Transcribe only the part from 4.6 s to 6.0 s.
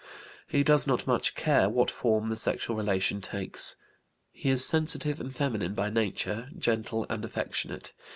sensitive and feminine by